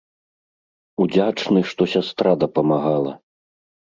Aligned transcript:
Удзячны, 1.05 1.59
што 1.73 1.81
сястра 1.93 2.31
дапамагала. 2.47 3.13